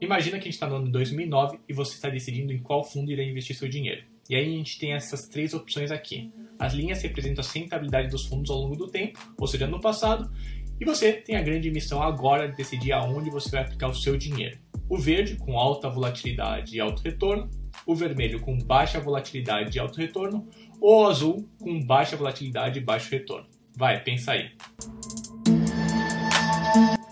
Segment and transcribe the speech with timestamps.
[0.00, 3.10] Imagina que a gente está no ano 2009 e você está decidindo em qual fundo
[3.12, 4.02] irá investir seu dinheiro.
[4.28, 6.32] E aí a gente tem essas três opções aqui.
[6.58, 10.30] As linhas representam a rentabilidade dos fundos ao longo do tempo, ou seja, no passado,
[10.80, 14.16] e você tem a grande missão agora de decidir aonde você vai aplicar o seu
[14.16, 14.58] dinheiro.
[14.88, 17.50] O verde com alta volatilidade e alto retorno,
[17.86, 20.48] o vermelho com baixa volatilidade e alto retorno,
[20.80, 23.46] ou o azul com baixa volatilidade e baixo retorno.
[23.76, 24.50] Vai, pensa aí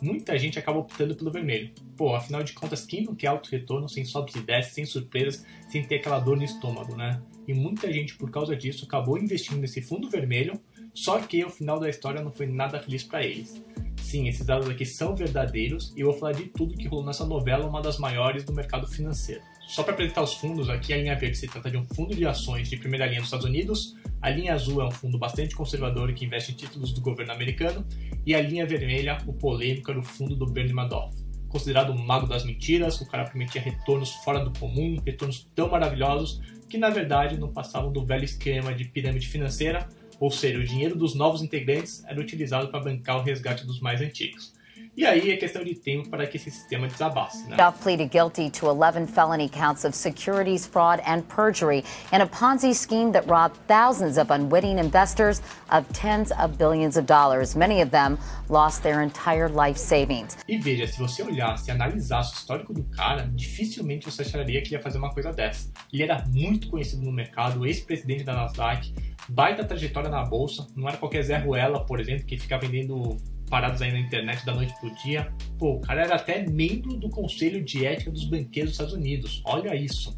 [0.02, 1.70] muita gente acaba optando pelo vermelho.
[1.96, 5.44] Pô, afinal de contas, quem não quer alto retorno sem sobres e desce, sem surpresas,
[5.68, 7.20] sem ter aquela dor no estômago, né?
[7.46, 10.60] E muita gente, por causa disso, acabou investindo nesse fundo vermelho,
[10.92, 13.62] só que o final da história não foi nada feliz para eles.
[14.02, 17.26] Sim, esses dados aqui são verdadeiros e eu vou falar de tudo que rolou nessa
[17.26, 19.42] novela, uma das maiores do mercado financeiro.
[19.66, 22.24] Só para apresentar os fundos, aqui a linha verde se trata de um fundo de
[22.26, 26.12] ações de primeira linha dos Estados Unidos, a linha azul é um fundo bastante conservador
[26.12, 27.86] que investe em títulos do governo americano,
[28.26, 31.16] e a linha vermelha, o polêmico, era o fundo do Bernie Madoff.
[31.48, 36.40] Considerado um mago das mentiras, o cara prometia retornos fora do comum, retornos tão maravilhosos
[36.68, 39.88] que na verdade não passavam do velho esquema de pirâmide financeira,
[40.20, 44.00] ou seja, o dinheiro dos novos integrantes era utilizado para bancar o resgate dos mais
[44.02, 44.52] antigos.
[44.98, 47.48] E aí é questão de tempo para que esse sistema desabasse.
[47.48, 47.56] Né?
[47.56, 52.74] Duff pleaded guilty to 11 felony counts of securities fraud and perjury in a Ponzi
[52.74, 57.54] scheme that robbed thousands of unwitting investors of tens of billions of dollars.
[57.54, 60.36] Many of them lost their entire life savings.
[60.48, 64.72] E veja, se você olhasse e analisasse o histórico do cara, dificilmente você acharia que
[64.72, 65.70] ia fazer uma coisa dessa.
[65.92, 68.92] Ele era muito conhecido no mercado, ex-presidente da Nasdaq,
[69.28, 73.16] baita trajetória na bolsa, não era qualquer Zé Ruela, por exemplo, que fica vendendo
[73.48, 75.32] parados aí na internet da noite pro dia.
[75.58, 79.42] Pô, o cara era até membro do Conselho de Ética dos Banqueiros dos Estados Unidos.
[79.44, 80.16] Olha isso.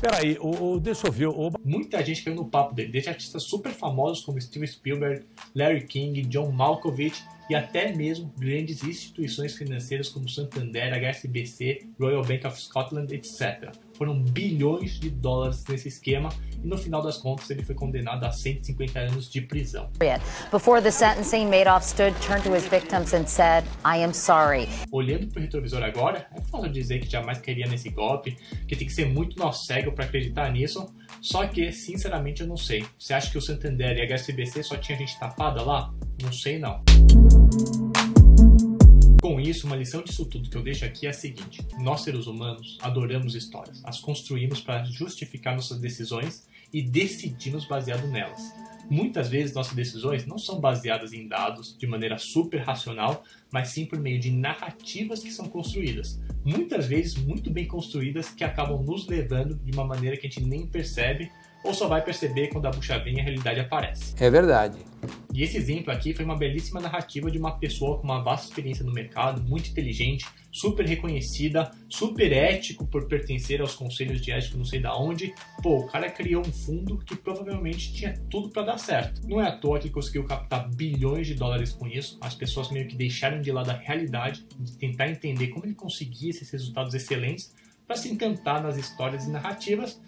[0.00, 1.28] Peraí, o, o, deixa eu ver.
[1.28, 1.52] O...
[1.64, 6.22] Muita gente caiu no papo dele, desde artistas super famosos como Steven Spielberg, Larry King,
[6.22, 13.12] John Malkovich e até mesmo grandes instituições financeiras como Santander, HSBC, Royal Bank of Scotland,
[13.12, 13.72] etc.
[13.94, 16.30] Foram bilhões de dólares nesse esquema
[16.62, 19.90] e no final das contas ele foi condenado a 150 anos de prisão.
[20.50, 25.28] Before the sentencing, Madoff stood, turned to his victims and said, "I am sorry." Olhando
[25.28, 28.36] para o retrovisor agora, é fácil dizer que jamais cairia nesse golpe,
[28.66, 30.92] que tem que ser muito nó cego para acreditar nisso.
[31.20, 32.84] Só que, sinceramente, eu não sei.
[32.98, 35.92] Você acha que o Santander e a HSBC só tinha gente tapada lá?
[36.20, 36.82] Não sei não.
[39.52, 42.78] Isso, uma lição disso tudo que eu deixo aqui é a seguinte: nós seres humanos
[42.80, 48.50] adoramos histórias, as construímos para justificar nossas decisões e decidimos baseado nelas.
[48.88, 53.84] Muitas vezes nossas decisões não são baseadas em dados de maneira super racional, mas sim
[53.84, 56.18] por meio de narrativas que são construídas.
[56.44, 60.44] Muitas vezes muito bem construídas que acabam nos levando de uma maneira que a gente
[60.44, 61.30] nem percebe
[61.64, 64.14] ou só vai perceber quando a bucha vem e a realidade aparece.
[64.18, 64.78] É verdade.
[65.32, 68.84] E esse exemplo aqui foi uma belíssima narrativa de uma pessoa com uma vasta experiência
[68.84, 74.64] no mercado, muito inteligente, super reconhecida, super ético por pertencer aos conselhos de ética não
[74.64, 75.34] sei da onde.
[75.62, 79.26] Pô, o cara criou um fundo que provavelmente tinha tudo para dar certo.
[79.26, 82.18] Não é à toa que conseguiu captar bilhões de dólares com isso.
[82.20, 86.31] As pessoas meio que deixaram de lado a realidade, de tentar entender como ele conseguia
[86.36, 87.54] esses resultados excelentes
[87.86, 90.00] para se encantar nas histórias e narrativas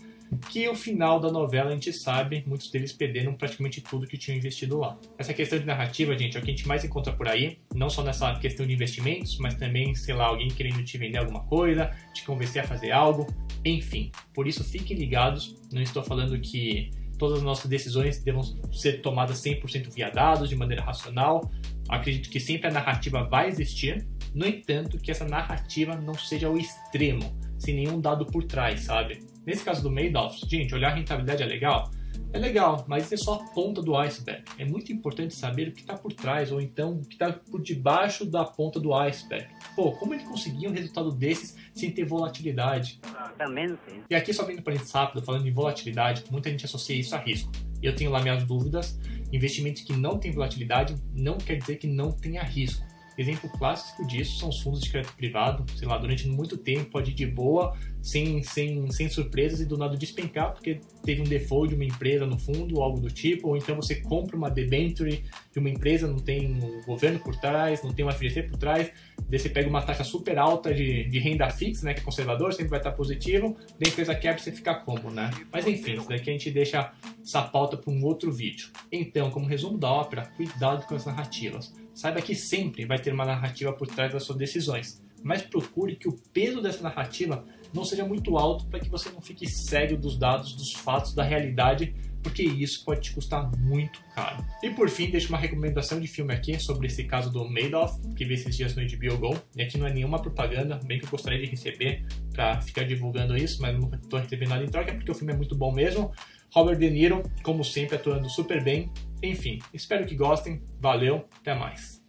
[0.50, 4.36] que o final da novela a gente sabe, muitos deles perderam praticamente tudo que tinham
[4.36, 4.98] investido lá.
[5.18, 7.88] Essa questão de narrativa, gente, é o que a gente mais encontra por aí, não
[7.88, 11.90] só nessa questão de investimentos, mas também, sei lá, alguém querendo te vender alguma coisa,
[12.12, 13.26] te convencer a fazer algo,
[13.64, 14.10] enfim.
[14.32, 18.42] Por isso, fiquem ligados, não estou falando que todas as nossas decisões devam
[18.72, 21.50] ser tomadas 100% via dados, de maneira racional.
[21.88, 26.58] Acredito que sempre a narrativa vai existir, no entanto, que essa narrativa não seja o
[26.58, 29.22] extremo, sem nenhum dado por trás, sabe?
[29.46, 31.90] Nesse caso do Madoff, gente, olhar a rentabilidade é legal?
[32.32, 34.42] É legal, mas isso é só a ponta do iceberg.
[34.58, 37.62] É muito importante saber o que está por trás, ou então o que está por
[37.62, 39.46] debaixo da ponta do iceberg.
[39.76, 43.00] Pô, como ele conseguia um resultado desses sem ter volatilidade?
[43.38, 44.00] Também não sei.
[44.10, 47.52] E aqui, só vindo para rápido, falando em volatilidade, muita gente associa isso a risco.
[47.80, 48.98] Eu tenho lá minhas dúvidas.
[49.34, 52.86] Investimentos que não têm volatilidade não quer dizer que não tenha risco.
[53.18, 57.10] Exemplo clássico disso são os fundos de crédito privado, sei lá, durante muito tempo pode
[57.10, 61.70] ir de boa, sem, sem, sem surpresas e do nada despencar porque teve um default
[61.70, 65.58] de uma empresa no fundo algo do tipo, ou então você compra uma debenture de
[65.58, 68.92] uma empresa, não tem um governo por trás, não tem uma FGC por trás,
[69.26, 72.52] daí você pega uma taxa super alta de, de renda fixa, né, que é conservador,
[72.52, 75.30] sempre vai estar positivo, daí a empresa quebra você fica como, né?
[75.50, 76.92] Mas enfim, isso daqui a gente deixa
[77.22, 78.68] essa pauta para um outro vídeo.
[78.92, 83.24] Então, como resumo da ópera, cuidado com as narrativas Saiba que sempre vai ter uma
[83.24, 85.00] narrativa por trás das suas decisões.
[85.24, 89.20] Mas procure que o peso dessa narrativa não seja muito alto para que você não
[89.20, 94.44] fique cego dos dados, dos fatos, da realidade, porque isso pode te custar muito caro.
[94.62, 98.24] E por fim, deixo uma recomendação de filme aqui sobre esse caso do Madoff, que
[98.24, 99.38] vi esses dias no HBO Go.
[99.56, 103.36] E aqui não é nenhuma propaganda, bem que eu gostaria de receber para ficar divulgando
[103.36, 106.12] isso, mas não estou recebendo nada em troca porque o filme é muito bom mesmo.
[106.52, 108.90] Robert De Niro, como sempre, atuando super bem.
[109.22, 110.62] Enfim, espero que gostem.
[110.80, 112.03] Valeu, até mais.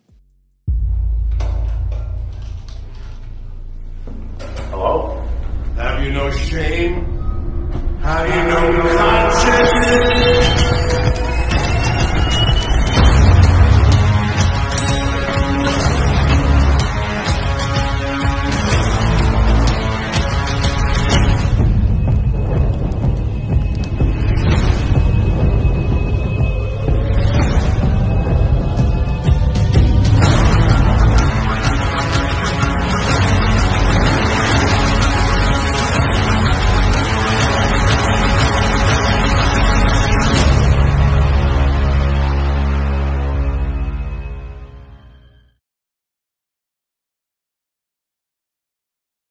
[4.78, 5.24] Hello?
[5.78, 6.96] Have you no shame?
[8.02, 10.15] Have you no conscience?